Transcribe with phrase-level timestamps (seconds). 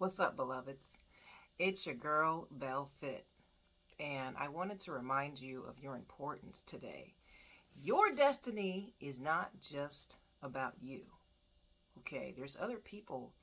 [0.00, 0.96] What's up, beloveds?
[1.58, 3.26] It's your girl, Bell Fit,
[3.98, 7.12] and I wanted to remind you of your importance today.
[7.78, 11.02] Your destiny is not just about you,
[11.98, 12.32] okay?
[12.34, 13.34] There's other people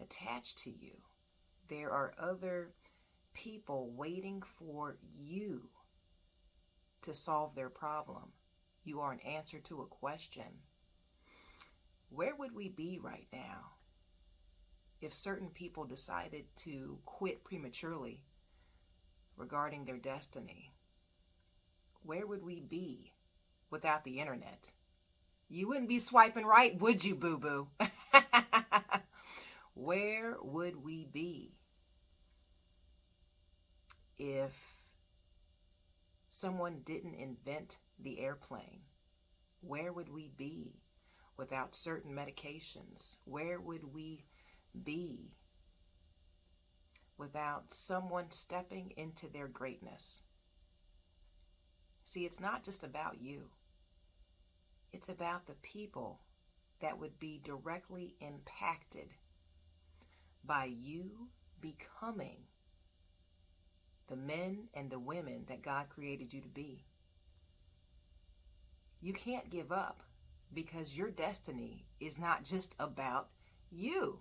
[0.00, 0.92] attached to you,
[1.68, 2.70] there are other
[3.34, 5.68] people waiting for you
[7.02, 8.32] to solve their problem.
[8.82, 10.62] You are an answer to a question.
[12.08, 13.72] Where would we be right now
[15.00, 18.22] if certain people decided to quit prematurely
[19.36, 20.72] regarding their destiny,
[22.02, 23.12] where would we be
[23.70, 24.72] without the internet?
[25.48, 27.68] You wouldn't be swiping right, would you, boo boo?
[29.74, 31.54] where would we be
[34.18, 34.74] if
[36.28, 38.80] someone didn't invent the airplane?
[39.60, 40.80] Where would we be
[41.36, 43.18] without certain medications?
[43.24, 44.24] Where would we
[44.84, 45.32] be
[47.16, 50.22] without someone stepping into their greatness.
[52.04, 53.50] See, it's not just about you,
[54.92, 56.20] it's about the people
[56.80, 59.08] that would be directly impacted
[60.44, 61.28] by you
[61.60, 62.44] becoming
[64.08, 66.84] the men and the women that God created you to be.
[69.00, 70.02] You can't give up
[70.52, 73.28] because your destiny is not just about
[73.70, 74.20] you.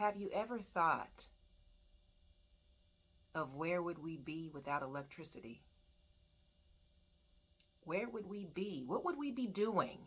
[0.00, 1.26] Have you ever thought
[3.34, 5.60] of where would we be without electricity?
[7.84, 8.82] Where would we be?
[8.86, 9.98] What would we be doing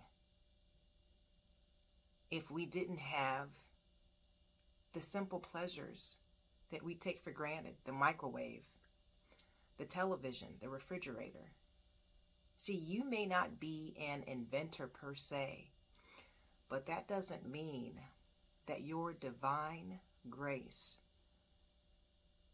[2.31, 3.49] if we didn't have
[4.94, 6.17] the simple pleasures
[6.71, 8.64] that we take for granted the microwave,
[9.77, 11.52] the television, the refrigerator?
[12.58, 15.69] See, you may not be an inventor per se,
[16.67, 17.99] but that doesn't mean
[18.66, 21.00] that your divine grace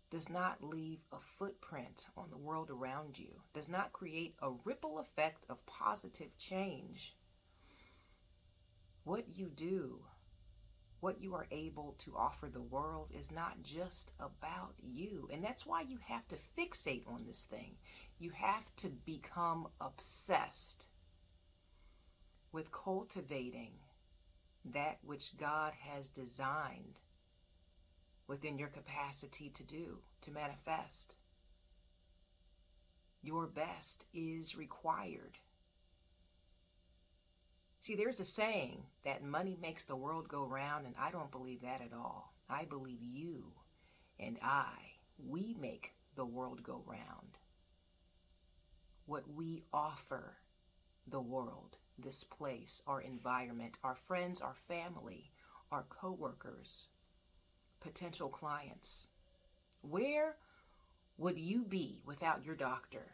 [0.09, 4.97] does not leave a footprint on the world around you, does not create a ripple
[4.97, 7.15] effect of positive change.
[9.03, 9.99] What you do,
[10.99, 15.29] what you are able to offer the world is not just about you.
[15.31, 17.75] And that's why you have to fixate on this thing.
[18.19, 20.87] You have to become obsessed
[22.51, 23.73] with cultivating
[24.65, 26.99] that which God has designed
[28.27, 31.15] within your capacity to do, to manifest.
[33.21, 35.37] Your best is required.
[37.79, 41.61] See, there's a saying that money makes the world go round, and I don't believe
[41.61, 42.33] that at all.
[42.49, 43.53] I believe you
[44.19, 44.73] and I,
[45.17, 47.37] we make the world go round.
[49.05, 50.37] What we offer
[51.07, 55.31] the world this place, our environment, our friends, our family,
[55.71, 56.89] our coworkers,
[57.79, 59.07] potential clients.
[59.81, 60.35] Where
[61.17, 63.07] would you be without your doctor?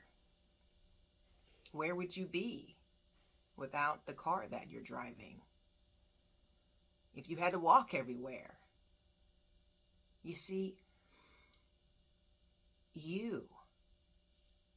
[1.72, 2.78] Where would you be
[3.57, 5.41] without the car that you're driving?
[7.13, 8.56] If you had to walk everywhere?
[10.23, 10.75] You see,
[12.94, 13.46] you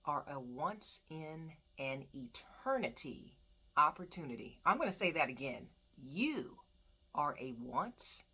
[0.04, 3.37] are a once in an eternity
[3.78, 4.58] opportunity.
[4.66, 5.68] I'm going to say that again.
[6.02, 6.58] You
[7.14, 8.24] are a once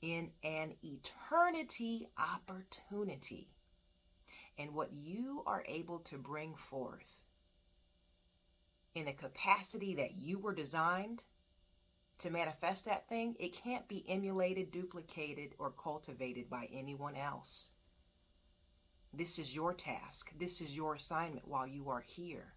[0.00, 3.48] in an eternity opportunity.
[4.58, 7.22] And what you are able to bring forth
[8.94, 11.24] in the capacity that you were designed
[12.18, 17.70] to manifest that thing, it can't be emulated, duplicated, or cultivated by anyone else.
[19.14, 20.32] This is your task.
[20.38, 22.54] This is your assignment while you are here.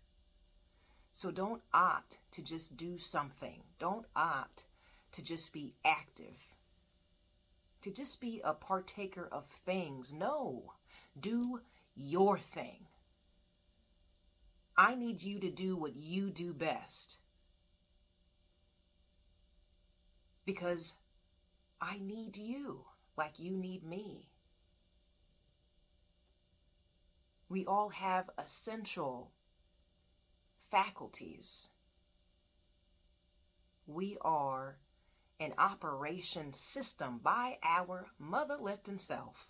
[1.16, 3.64] So don't opt to just do something.
[3.80, 4.66] Don't opt
[5.14, 6.50] to just be active,
[7.84, 10.12] to just be a partaker of things.
[10.12, 10.74] No,
[11.18, 11.62] do
[11.96, 12.88] your thing.
[14.78, 17.20] I need you to do what you do best.
[20.46, 20.96] Because
[21.80, 22.84] I need you
[23.16, 24.28] like you need me.
[27.48, 29.32] We all have essential
[30.76, 31.70] faculties.
[33.88, 34.76] We are
[35.40, 39.48] an operation system by our mother lifting self.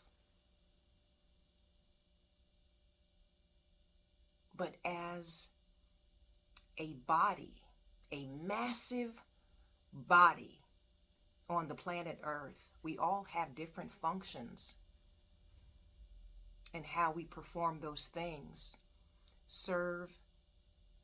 [4.56, 5.50] But as
[6.78, 7.56] a body,
[8.12, 9.20] a massive
[9.92, 10.62] body
[11.50, 14.76] on the planet Earth, we all have different functions
[16.72, 18.78] and how we perform those things
[19.48, 20.20] serve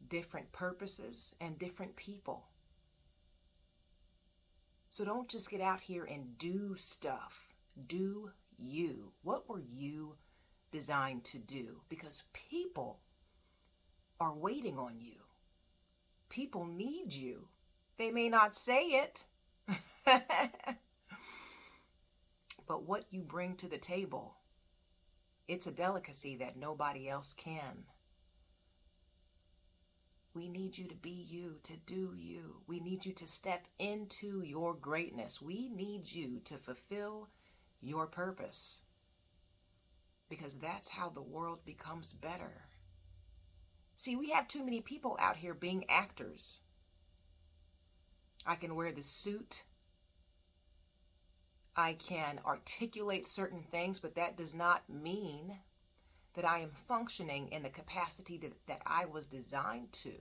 [0.07, 2.47] different purposes and different people.
[4.89, 7.47] So don't just get out here and do stuff.
[7.87, 9.13] Do you.
[9.23, 10.15] What were you
[10.71, 11.81] designed to do?
[11.87, 12.99] Because people
[14.19, 15.15] are waiting on you.
[16.29, 17.47] People need you.
[17.97, 19.25] They may not say it.
[22.67, 24.35] but what you bring to the table,
[25.47, 27.85] it's a delicacy that nobody else can.
[30.33, 32.61] We need you to be you, to do you.
[32.67, 35.41] We need you to step into your greatness.
[35.41, 37.29] We need you to fulfill
[37.81, 38.81] your purpose.
[40.29, 42.63] Because that's how the world becomes better.
[43.95, 46.61] See, we have too many people out here being actors.
[48.45, 49.65] I can wear the suit.
[51.75, 55.59] I can articulate certain things, but that does not mean
[56.33, 60.13] that I am functioning in the capacity that, that I was designed to.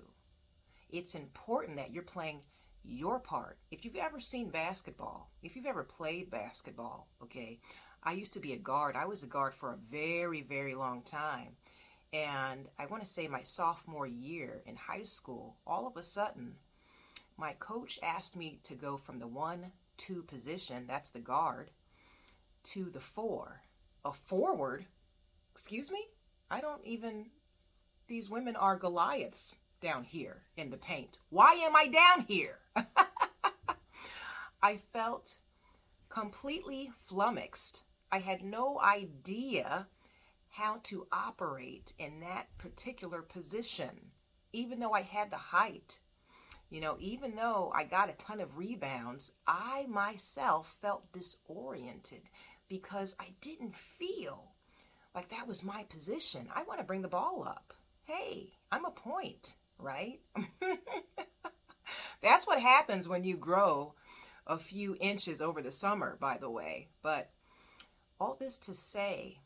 [0.90, 2.42] It's important that you're playing
[2.82, 3.58] your part.
[3.70, 7.60] If you've ever seen basketball, if you've ever played basketball, okay,
[8.02, 8.96] I used to be a guard.
[8.96, 11.56] I was a guard for a very, very long time.
[12.12, 16.56] And I want to say my sophomore year in high school, all of a sudden,
[17.36, 21.70] my coach asked me to go from the one, two position, that's the guard,
[22.64, 23.60] to the four.
[24.04, 24.86] A forward?
[25.52, 26.06] Excuse me?
[26.50, 27.26] I don't even.
[28.06, 31.18] These women are Goliaths down here in the paint.
[31.28, 32.58] Why am I down here?
[34.62, 35.36] I felt
[36.08, 37.82] completely flummoxed.
[38.12, 39.86] I had no idea
[40.50, 44.10] how to operate in that particular position,
[44.52, 46.00] even though I had the height.
[46.68, 52.22] You know, even though I got a ton of rebounds, I myself felt disoriented
[52.68, 54.49] because I didn't feel
[55.14, 56.48] like that was my position.
[56.54, 57.74] I want to bring the ball up.
[58.04, 60.20] Hey, I'm a point, right?
[62.22, 63.94] That's what happens when you grow
[64.46, 66.88] a few inches over the summer, by the way.
[67.02, 67.30] But
[68.20, 69.38] all this to say,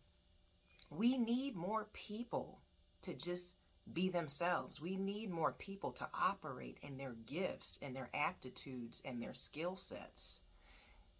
[0.90, 2.60] we need more people
[3.02, 3.56] to just
[3.92, 4.80] be themselves.
[4.80, 9.76] We need more people to operate in their gifts and their aptitudes and their skill
[9.76, 10.40] sets.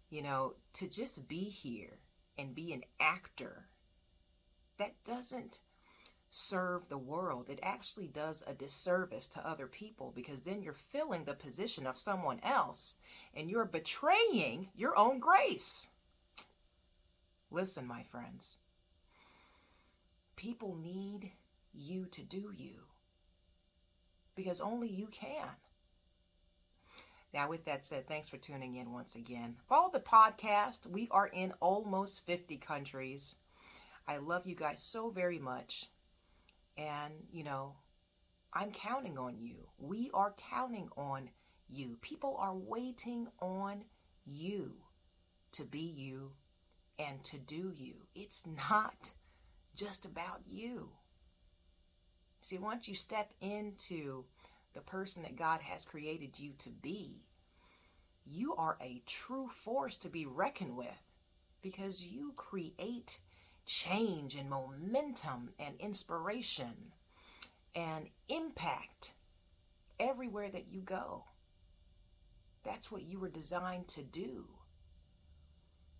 [0.09, 1.99] You know, to just be here
[2.37, 3.67] and be an actor
[4.77, 5.59] that doesn't
[6.29, 7.49] serve the world.
[7.49, 11.97] It actually does a disservice to other people because then you're filling the position of
[11.97, 12.97] someone else
[13.33, 15.89] and you're betraying your own grace.
[17.49, 18.57] Listen, my friends,
[20.35, 21.31] people need
[21.73, 22.81] you to do you
[24.35, 25.49] because only you can.
[27.33, 29.55] Now, with that said, thanks for tuning in once again.
[29.67, 30.87] Follow the podcast.
[30.87, 33.35] We are in almost 50 countries.
[34.07, 35.89] I love you guys so very much.
[36.77, 37.75] And, you know,
[38.53, 39.67] I'm counting on you.
[39.77, 41.29] We are counting on
[41.69, 41.97] you.
[42.01, 43.83] People are waiting on
[44.25, 44.73] you
[45.53, 46.31] to be you
[46.99, 47.95] and to do you.
[48.13, 49.11] It's not
[49.75, 50.89] just about you.
[52.41, 54.25] See, once you step into
[54.73, 57.23] the person that God has created you to be,
[58.25, 61.01] you are a true force to be reckoned with
[61.61, 63.19] because you create
[63.65, 66.93] change and momentum and inspiration
[67.75, 69.13] and impact
[69.99, 71.25] everywhere that you go.
[72.63, 74.45] That's what you were designed to do.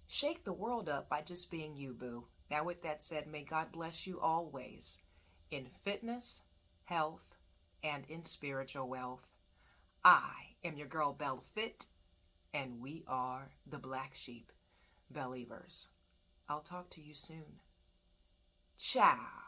[0.08, 2.26] Shake the world up by just being you, boo.
[2.50, 5.00] Now, with that said, may God bless you always
[5.50, 6.44] in fitness,
[6.84, 7.36] health,
[7.84, 9.28] and in spiritual wealth.
[10.04, 11.88] I am your girl, Bell Fit,
[12.54, 14.52] and we are the Black Sheep
[15.10, 15.90] Believers.
[16.48, 17.60] I'll talk to you soon.
[18.78, 19.45] Ciao.